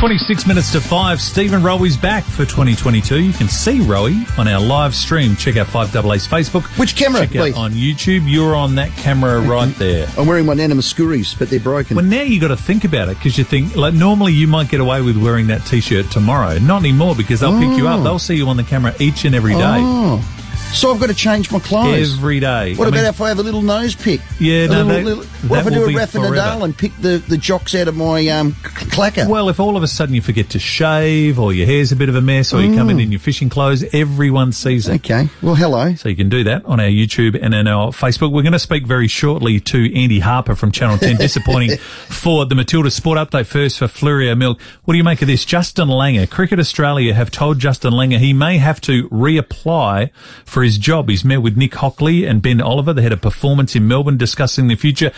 [0.00, 1.20] 26 minutes to 5.
[1.20, 3.20] Stephen Rowe's back for 2022.
[3.22, 4.06] You can see Rowe
[4.38, 5.36] on our live stream.
[5.36, 6.62] Check out 5AA's Facebook.
[6.78, 7.54] Which camera, Check please?
[7.54, 8.22] out on YouTube.
[8.24, 10.08] You're on that camera right there.
[10.16, 11.96] I'm wearing my Nana Mouskouris, but they're broken.
[11.96, 14.70] Well, now you got to think about it because you think, like, normally you might
[14.70, 16.58] get away with wearing that t shirt tomorrow.
[16.58, 18.00] Not anymore because they'll pick you up.
[18.00, 18.02] Oh.
[18.02, 19.60] They'll see you on the camera each and every day.
[19.80, 20.24] Oh.
[20.72, 22.14] So I've got to change my clothes.
[22.16, 22.74] Every day.
[22.74, 24.20] what I about mean, if I have a little nose pick?
[24.38, 26.76] Yeah, A no, little- that- little- that what if I do a Rafa Nadal and
[26.76, 29.28] pick the, the jocks out of my um, clacker?
[29.28, 32.08] Well, if all of a sudden you forget to shave or your hair's a bit
[32.08, 35.04] of a mess or you come in in your fishing clothes, everyone sees it.
[35.04, 35.28] okay.
[35.42, 35.94] Well, hello.
[35.96, 38.32] So you can do that on our YouTube and on our Facebook.
[38.32, 41.16] We're going to speak very shortly to Andy Harper from Channel 10.
[41.18, 44.60] Disappointing for the Matilda Sport Update first for Fleurieu Milk.
[44.84, 45.44] What do you make of this?
[45.44, 50.10] Justin Langer, Cricket Australia have told Justin Langer he may have to reapply
[50.44, 51.08] for his job.
[51.08, 54.68] He's met with Nick Hockley and Ben Oliver, the head of performance in Melbourne, discussing
[54.68, 55.12] the future.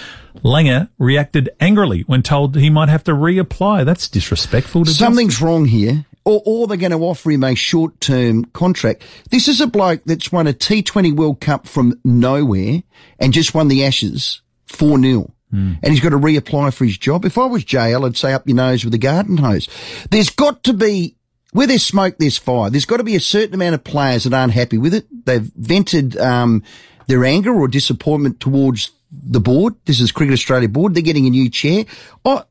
[0.45, 3.85] Langer reacted angrily when told he might have to reapply.
[3.85, 5.07] That's disrespectful to Justin.
[5.07, 6.07] Something's wrong here.
[6.25, 9.03] Or, or they're going to offer him a short-term contract.
[9.31, 12.83] This is a bloke that's won a T20 World Cup from nowhere
[13.19, 15.33] and just won the Ashes 4-0.
[15.51, 15.75] Hmm.
[15.83, 17.25] And he's got to reapply for his job.
[17.25, 19.69] If I was JL, I'd say up your nose with a garden hose.
[20.11, 21.17] There's got to be,
[21.53, 22.71] where there's smoke, there's fire.
[22.71, 25.07] There's got to be a certain amount of players that aren't happy with it.
[25.25, 26.63] They've vented, um,
[27.07, 29.75] their anger or disappointment towards the board.
[29.85, 30.95] This is Cricket Australia board.
[30.95, 31.85] They're getting a new chair.
[32.25, 32.45] I,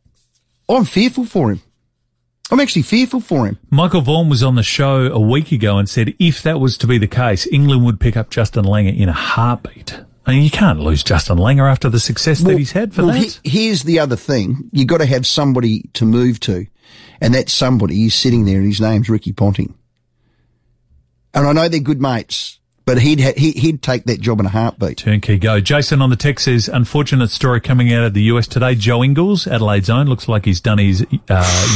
[0.69, 1.61] I'm fearful for him.
[2.51, 3.57] I'm actually fearful for him.
[3.69, 6.87] Michael Vaughan was on the show a week ago and said if that was to
[6.87, 10.01] be the case, England would pick up Justin Langer in a heartbeat.
[10.25, 13.13] I mean, you can't lose Justin Langer after the success that he's had for well,
[13.13, 13.39] that.
[13.41, 14.69] he- here's the other thing.
[14.71, 16.67] you've got to have somebody to move to.
[17.19, 19.75] And that somebody is sitting there and his name's Ricky Ponting.
[21.33, 24.45] And I know they're good mates, but he'd, ha- he, he'd take that job in
[24.45, 24.97] a heartbeat.
[24.97, 25.61] Turnkey go.
[25.61, 28.75] Jason on the text says, unfortunate story coming out of the US today.
[28.75, 31.05] Joe Ingles, Adelaide's own, looks like he's done his uh,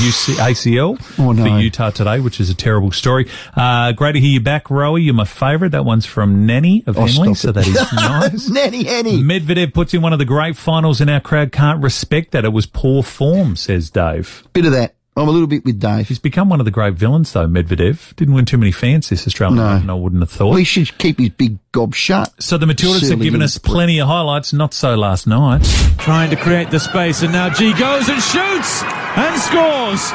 [0.03, 1.43] UC, ACL Oh, no.
[1.43, 3.29] for Utah today, which is a terrible story.
[3.55, 5.05] Uh, great to hear you back, Rowie.
[5.05, 5.71] You're my favourite.
[5.71, 7.53] That one's from Nanny of Oh, Henley, so it.
[7.53, 8.49] that is nice.
[8.49, 9.21] Nanny Henny.
[9.23, 12.43] Medvedev puts in one of the great finals and our crowd can't respect that.
[12.43, 14.45] It was poor form, says Dave.
[14.51, 14.95] Bit of that.
[15.17, 16.09] I'm a little bit with Dave.
[16.09, 18.13] He's become one of the great villains, though, Medvedev.
[18.17, 19.75] Didn't win too many fans this Australian No.
[19.77, 20.49] Open, I wouldn't have thought.
[20.49, 22.33] Well, he should keep his big gob shut.
[22.43, 25.63] so the Matildas have given us plenty of highlights, not so last night.
[25.99, 30.11] trying to create the space, and now G goes and shoots and scores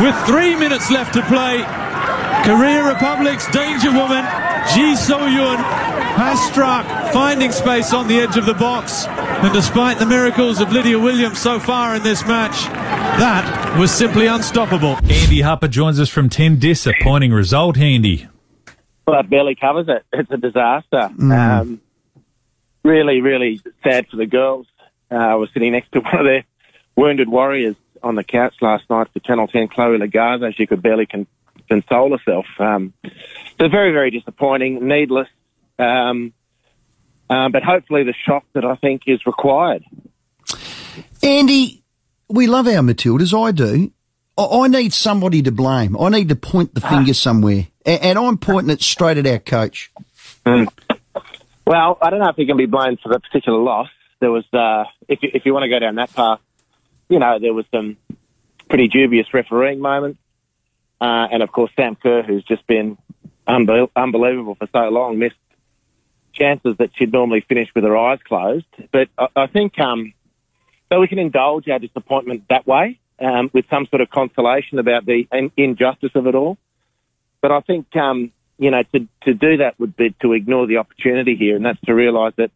[0.00, 1.62] with three minutes left to play.
[2.44, 4.24] Korea Republic's danger woman,
[4.74, 5.58] Ji So-yun,
[6.16, 9.04] has struck, finding space on the edge of the box.
[9.42, 12.62] And despite the miracles of Lydia Williams so far in this match,
[13.18, 14.96] that was simply unstoppable.
[15.10, 16.58] Andy Harper joins us from 10.
[16.58, 18.28] Disappointing result, Andy.
[19.06, 20.04] Well, that barely covers it.
[20.12, 21.10] It's a disaster.
[21.18, 21.80] Um,
[22.84, 24.66] really, really sad for the girls.
[25.10, 26.44] Uh, I was sitting next to one of their
[26.94, 30.54] wounded warriors on the couch last night for Channel 10, Chloe Logarzo.
[30.54, 31.26] She could barely con-
[31.66, 32.44] console herself.
[32.58, 32.92] Um,
[33.58, 35.28] so very, very disappointing, needless.
[35.78, 36.34] Um,
[37.30, 39.84] uh, but hopefully the shock that I think is required.
[41.22, 41.82] Andy,
[42.28, 43.32] we love our Matildas.
[43.32, 43.92] I do.
[44.36, 45.96] I, I need somebody to blame.
[45.98, 47.68] I need to point the finger somewhere.
[47.86, 49.90] A- and I'm pointing it straight at our coach.
[50.44, 53.88] Well, I don't know if he can be blamed for the particular loss.
[54.18, 56.40] There was, uh, if you, if you want to go down that path,
[57.08, 57.96] you know, there was some
[58.68, 60.18] pretty dubious refereeing moments,
[61.00, 62.98] uh, and of course Sam Kerr, who's just been
[63.48, 65.36] unbel- unbelievable for so long, missed
[66.40, 68.66] chances that she'd normally finish with her eyes closed.
[68.92, 70.14] But I, I think um,
[70.90, 75.06] so we can indulge our disappointment that way um, with some sort of consolation about
[75.06, 76.58] the in- injustice of it all.
[77.40, 80.78] But I think, um, you know, to, to do that would be to ignore the
[80.78, 82.50] opportunity here, and that's to realise that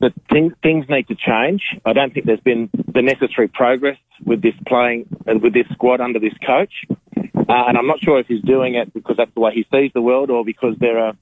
[0.00, 1.60] that things, things need to change.
[1.84, 6.20] I don't think there's been the necessary progress with this playing with this squad under
[6.20, 6.72] this coach.
[7.16, 9.90] Uh, and I'm not sure if he's doing it because that's the way he sees
[9.94, 11.14] the world or because there are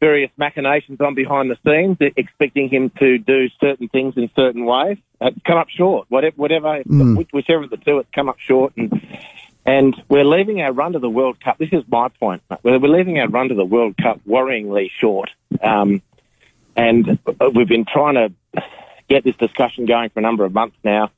[0.00, 4.96] various machinations on behind the scenes expecting him to do certain things in certain ways.
[5.20, 6.06] It's come up short.
[6.08, 6.82] Whatever, whatever
[7.16, 8.72] which- whichever of the two, it's come up short.
[8.76, 9.06] And
[9.66, 11.58] and we're leaving our run to the World Cup.
[11.58, 12.42] This is my point.
[12.62, 15.30] We're, we're leaving our run to the World Cup worryingly short.
[15.62, 16.00] Um,
[16.74, 17.18] and
[17.54, 18.62] we've been trying to
[19.10, 21.10] get this discussion going for a number of months now.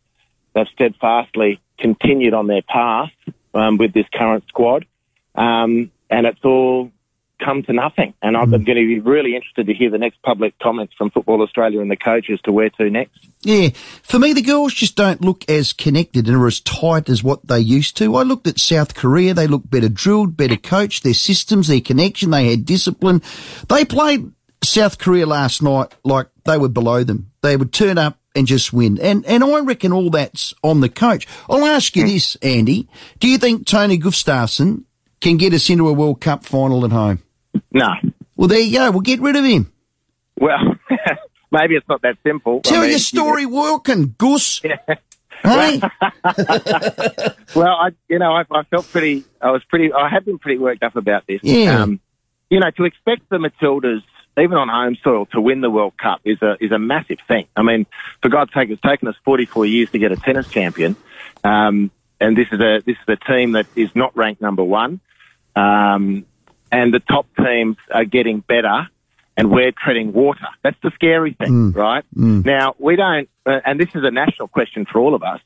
[0.55, 3.13] They've steadfastly continued on their path
[3.55, 4.87] um, with this current squad,
[5.37, 6.91] um, and it's all
[7.45, 8.15] come to nothing.
[8.23, 8.65] And I'm mm.
[8.65, 11.91] going to be really interested to hear the next public comments from Football Australia and
[11.91, 13.27] the coaches to where to next.
[13.43, 13.71] Yeah.
[14.03, 17.47] For me, the girls just don't look as connected and are as tight as what
[17.47, 18.17] they used to.
[18.17, 19.35] I looked at South Korea.
[19.35, 22.31] They look better drilled, better coached, their systems, their connection.
[22.31, 23.23] They had discipline.
[23.69, 27.33] They played South Korea last night like they were below them.
[27.43, 28.99] They would turn up and just win.
[29.01, 31.27] And and I reckon all that's on the coach.
[31.49, 32.09] I'll ask you hmm.
[32.09, 32.89] this, Andy.
[33.19, 34.85] Do you think Tony Gustavsson
[35.21, 37.23] can get us into a World Cup final at home?
[37.73, 37.89] No.
[38.37, 38.91] Well, there you go.
[38.91, 39.73] We'll get rid of him.
[40.39, 40.77] Well,
[41.51, 42.61] maybe it's not that simple.
[42.61, 44.63] Tell I mean, your story working, Gus.
[45.43, 45.81] Hey?
[47.55, 49.25] Well, I, you know, I, I felt pretty.
[49.41, 49.93] I was pretty.
[49.93, 51.41] I have been pretty worked up about this.
[51.43, 51.83] Yeah.
[51.83, 52.01] Um,
[52.49, 54.03] you know, to expect the Matildas,
[54.39, 57.47] even on home soil, to win the World Cup is a is a massive thing.
[57.55, 57.87] I mean,
[58.23, 60.97] for God's sake, it's taken us 44 years to get a tennis champion,
[61.45, 61.91] um,
[62.21, 65.01] and this is a this is a team that is not ranked number one,
[65.55, 66.25] um,
[66.73, 68.89] and the top teams are getting better.
[69.35, 70.47] And we're treading water.
[70.63, 72.05] That's the scary thing, right?
[72.45, 75.41] Now, we don't, uh, and this is a national question for all of us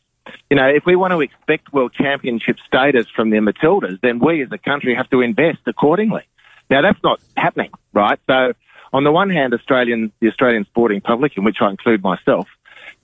[0.50, 4.43] you know, if we want to expect world championship status from the Matildas, then we
[4.43, 6.23] as a country have to invest accordingly.
[6.70, 8.19] Now that's not happening, right?
[8.26, 8.52] So
[8.93, 12.49] on the one hand, Australian, the Australian sporting public, in which I include myself,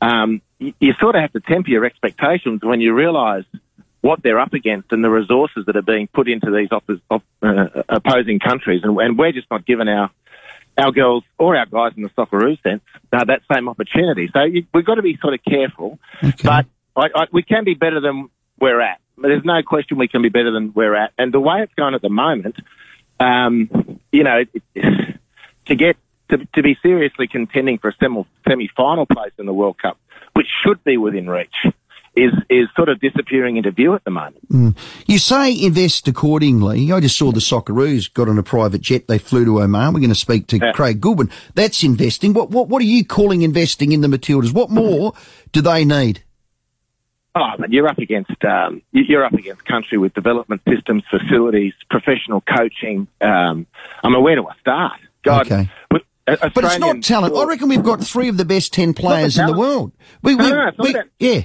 [0.00, 3.44] um, you, you sort of have to temper your expectations when you realise
[4.02, 8.38] what they're up against and the resources that are being put into these uh, opposing
[8.38, 10.10] countries, and, and we're just not given our
[10.78, 12.82] our girls or our guys in the Socceroo sense
[13.12, 14.30] uh, that same opportunity.
[14.32, 15.98] So you, we've got to be sort of careful,
[16.42, 16.66] but
[16.96, 18.98] I, I, we can be better than we're at.
[19.18, 21.12] There's no question we can be better than we're at.
[21.18, 22.56] And the way it's going at the moment,
[23.20, 25.18] um, you know, it, it,
[25.66, 25.96] to get
[26.30, 29.98] to, to be seriously contending for a semi-final place in the World Cup,
[30.32, 31.54] which should be within reach,
[32.14, 34.76] is is sort of disappearing into view at the moment.
[35.06, 36.92] You say invest accordingly.
[36.92, 39.08] I just saw the Socceroos got on a private jet.
[39.08, 39.94] They flew to Oman.
[39.94, 40.72] We're going to speak to Yeah.
[40.72, 41.30] Craig Goodwin.
[41.54, 42.34] That's investing.
[42.34, 44.52] What, what, what are you calling investing in the Matildas?
[44.52, 45.14] What more
[45.52, 46.22] do they need?
[47.34, 51.72] Oh, but you're up against um, you- you're up against country with development systems, facilities,
[51.88, 53.08] professional coaching.
[53.22, 53.66] Um,
[54.04, 55.00] I mean, where do I start?
[55.22, 55.70] God, Okay.
[55.90, 57.34] with- a- But it's not Australian talent.
[57.34, 59.92] I reckon we've got three of the best ten players in the world.
[60.22, 61.40] We, we, no, no, we- yeah.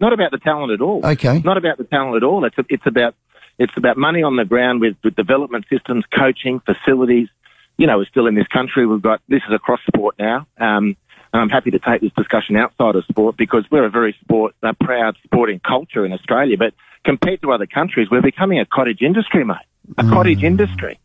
[0.00, 1.04] Not about the talent at all.
[1.04, 1.40] Okay.
[1.40, 2.44] Not about the talent at all.
[2.44, 3.14] It's it's about
[3.58, 7.28] it's about money on the ground with, with development systems, coaching, facilities.
[7.76, 8.86] You know, we're still in this country.
[8.86, 10.46] We've got this is across sport now.
[10.58, 10.96] Um,
[11.32, 14.54] and I'm happy to take this discussion outside of sport because we're a very sport,
[14.62, 16.56] a proud sporting culture in Australia.
[16.56, 16.74] But
[17.04, 19.56] compared to other countries, we're becoming a cottage industry, mate.
[19.96, 20.98] A cottage industry.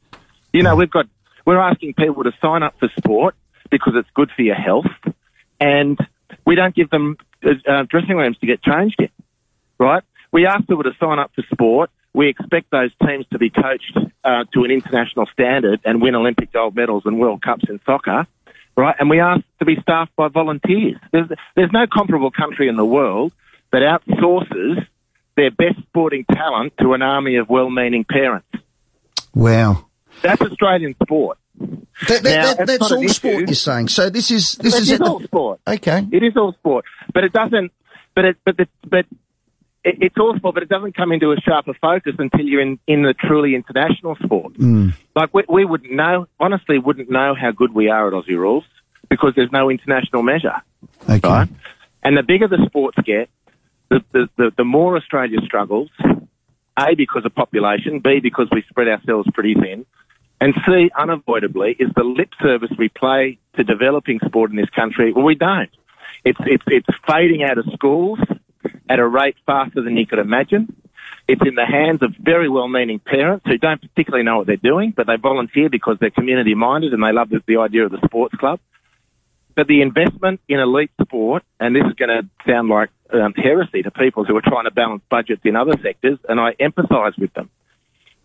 [0.51, 1.07] You know, we've got
[1.45, 3.35] we're asking people to sign up for sport
[3.69, 4.85] because it's good for your health,
[5.59, 5.99] and
[6.45, 9.09] we don't give them uh, dressing rooms to get changed in.
[9.77, 10.03] Right?
[10.31, 11.89] We ask people to sign up for sport.
[12.13, 16.51] We expect those teams to be coached uh, to an international standard and win Olympic
[16.51, 18.25] gold medals and World Cups in soccer.
[18.77, 18.95] Right?
[18.99, 20.97] And we ask to be staffed by volunteers.
[21.11, 23.31] There's, there's no comparable country in the world
[23.71, 24.85] that outsources
[25.37, 28.47] their best sporting talent to an army of well-meaning parents.
[29.33, 29.87] Wow.
[30.21, 31.37] That's Australian sport.
[32.09, 33.87] That, that, Now, that, that's all sport you're saying.
[33.89, 35.59] So this is this is is at the- all sport.
[35.67, 36.05] okay.
[36.11, 37.71] It is all sport, but it doesn't.
[38.15, 39.05] But it, but the, but
[39.83, 42.79] it, it's all sport, but it doesn't come into a sharper focus until you're in
[42.87, 44.53] in the truly international sport.
[44.55, 44.93] Mm.
[45.15, 48.63] Like we, we wouldn't know, honestly, wouldn't know how good we are at Aussie rules
[49.09, 50.61] because there's no international measure,
[51.09, 51.19] Okay.
[51.27, 51.49] right?
[52.03, 53.29] And the bigger the sports get,
[53.89, 55.89] the the, the, the more Australia struggles.
[56.77, 59.85] A because of population, B because we spread ourselves pretty thin,
[60.41, 65.13] and C unavoidably is the lip service we play to developing sport in this country.
[65.13, 65.69] Well, we don't.
[66.23, 68.19] It's it's it's fading out of schools
[68.89, 70.75] at a rate faster than you could imagine.
[71.27, 74.93] It's in the hands of very well-meaning parents who don't particularly know what they're doing,
[74.95, 78.35] but they volunteer because they're community-minded and they love the, the idea of the sports
[78.35, 78.59] club.
[79.55, 83.81] But the investment in elite sport, and this is going to sound like um, heresy
[83.83, 87.33] to people who are trying to balance budgets in other sectors, and I empathise with
[87.33, 87.49] them.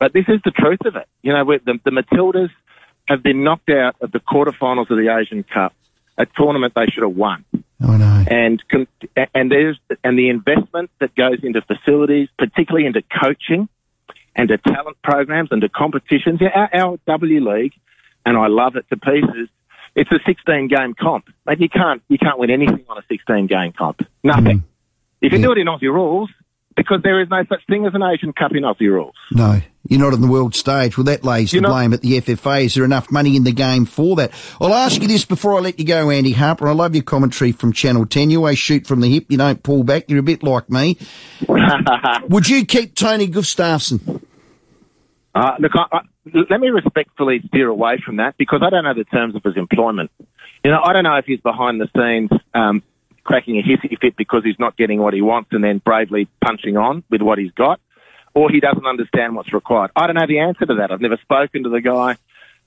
[0.01, 1.07] But this is the truth of it.
[1.23, 2.49] You know, the, the Matildas
[3.07, 5.75] have been knocked out of the quarterfinals of the Asian Cup,
[6.19, 7.45] a tournament they should have won
[7.81, 8.25] I know.
[8.29, 8.63] and
[9.35, 13.69] and there's and the investment that goes into facilities, particularly into coaching
[14.37, 16.41] and to talent programs and to competitions.
[16.43, 17.73] Our, our W League,
[18.25, 19.49] and I love it to pieces.
[19.97, 21.27] It's a 16 game comp.
[21.47, 24.07] Like you can't you can't win anything on a 16 game comp.
[24.23, 24.61] Nothing.
[24.61, 24.65] Mm.
[25.21, 25.47] If you can Yeah.
[25.49, 26.31] do it in Aussie rules
[26.77, 29.15] because there is no such thing as an Asian Cup in Aussie rules.
[29.33, 30.97] No, you're not on the world stage.
[30.97, 32.65] Well, that lays the You're not- blame at the FFA.
[32.65, 34.31] Is there enough money in the game for that?
[34.61, 36.69] I'll ask you this before I let you go, Andy Harper.
[36.69, 38.31] I love your commentary from Channel 10.
[38.31, 39.27] You always shoot from the hip.
[39.29, 40.05] You don't pull back.
[40.09, 40.97] You're a bit like me.
[42.29, 44.23] Would you keep Tony Gustavsson?
[45.35, 46.01] Uh, look, I, I,
[46.51, 49.57] let me respectfully steer away from that because I don't know the terms of his
[49.57, 50.11] employment.
[50.65, 52.83] You know, I don't know if he's behind the scenes um,
[53.25, 56.77] cracking a hissy fit because he's not getting what he wants and then bravely punching
[56.77, 57.81] on with what he's got,
[58.35, 59.91] or he doesn't understand what's required.
[59.97, 60.91] I don't know the answer to that.
[60.91, 62.17] I've never spoken to the guy.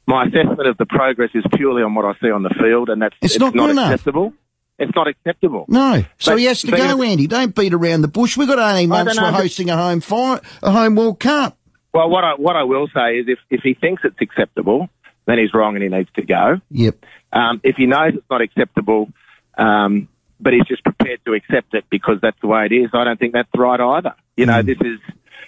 [0.06, 3.02] My assessment of the progress is purely on what I see on the field, and
[3.02, 3.92] that's It's not good enough.
[3.94, 4.34] acceptable.
[4.80, 5.66] It's not acceptable.
[5.70, 6.04] No.
[6.18, 7.28] So But- he has to go, Andy.
[7.28, 8.36] Don't beat around the bush.
[8.36, 11.58] We've got 18 months for hosting a home fi- a home World Cup.
[11.94, 14.90] Well, what I what I will say is, if if he thinks it's acceptable,
[15.28, 16.60] then he's wrong and he needs to go.
[16.72, 16.96] Yep.
[17.32, 19.10] Um, if he knows it's not acceptable,
[19.58, 20.08] um,
[20.44, 23.20] but he's just prepared to accept it because that's the way it is, I don't
[23.20, 24.14] think that's right either.
[24.36, 25.00] You know, this is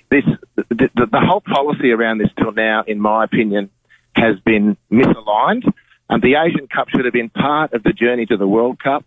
[0.10, 0.24] this
[0.56, 3.70] the, the, the whole policy around this till now, in my opinion,
[4.16, 5.72] has been misaligned.
[6.10, 9.04] And the Asian Cup should have been part of the journey to the World Cup,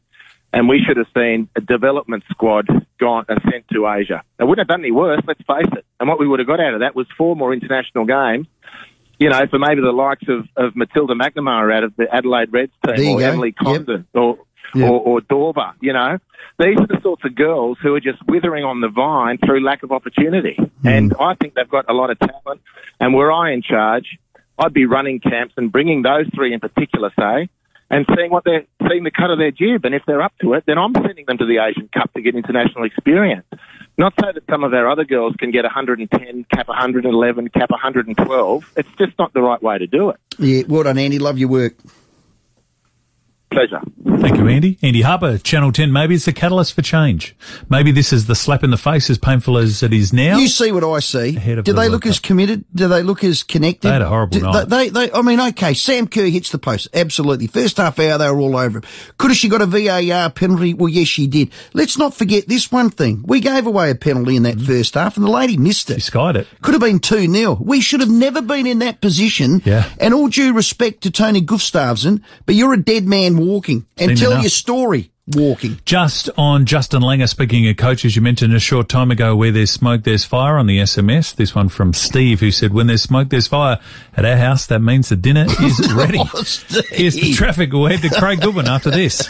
[0.52, 2.66] and we should have seen a development squad
[2.98, 4.22] gone uh, sent to Asia.
[4.40, 5.84] It wouldn't have done any worse, let's face it.
[6.00, 8.48] And what we would have got out of that was four more international games
[9.18, 12.72] you know, for maybe the likes of, of Matilda McNamara out of the Adelaide Reds
[12.86, 13.26] team, or go.
[13.26, 13.64] Emily Yep.
[13.64, 14.38] Condon, or,
[14.74, 14.90] Yep.
[14.90, 15.72] or or Dawber.
[15.80, 16.18] You know,
[16.58, 19.82] these are the sorts of girls who are just withering on the vine through lack
[19.82, 20.56] of opportunity.
[20.82, 20.88] Hmm.
[20.88, 22.60] And I think they've got a lot of talent.
[23.00, 24.18] And were I in charge,
[24.58, 27.48] I'd be running camps and bringing those three in particular, say,
[27.90, 29.84] and seeing what they're seeing the cut of their jib.
[29.84, 32.22] And if they're up to it, then I'm sending them to the Asian Cup to
[32.22, 33.46] get international experience.
[33.96, 38.72] Not so that some of our other girls can get 110, cap 111, cap 112.
[38.76, 40.16] It's just not the right way to do it.
[40.38, 40.62] Yeah.
[40.68, 41.18] Well done, Andy.
[41.18, 41.74] Love your work.
[43.50, 43.80] Pleasure.
[44.20, 44.78] Thank you, Andy.
[44.82, 45.90] Andy Harper, Channel 10.
[45.92, 47.34] Maybe it's the catalyst for change.
[47.70, 50.36] Maybe this is the slap in the face, as painful as it is now.
[50.36, 51.36] You see what I see.
[51.36, 52.64] Ahead of Do the they World look as committed?
[52.74, 53.88] Do they look as connected?
[53.88, 54.68] They had a horrible Do- night.
[54.68, 56.88] They, they, I mean, okay, Sam Kerr hits the post.
[56.92, 57.46] Absolutely.
[57.46, 58.84] First half hour, they were all over him.
[59.16, 60.74] Could have she got a VAR penalty?
[60.74, 61.50] Well, yes, she did.
[61.72, 63.24] Let's not forget this one thing.
[63.26, 64.66] We gave away a penalty in that mm-hmm.
[64.66, 66.02] first half and the lady missed She it.
[66.02, 66.46] skied it.
[66.60, 67.58] Could have been 2 0.
[67.62, 69.62] We should have never been in that position.
[69.64, 69.88] Yeah.
[69.98, 73.86] And all due respect to Tony Gustavsson, but you're a dead man walking.
[73.96, 74.42] And Seen tell enough.
[74.42, 75.78] your story walking.
[75.84, 79.70] Just on Justin Langer, speaking of coaches, you mentioned a short time ago where there's
[79.70, 81.34] smoke, there's fire on the SMS.
[81.34, 83.78] This one from Steve who said, when there's smoke, there's fire.
[84.16, 86.18] At our house, that means the dinner is ready.
[86.18, 86.24] Oh,
[86.90, 87.72] Here's the traffic.
[87.72, 89.22] We'll head to Craig Goodwin after this.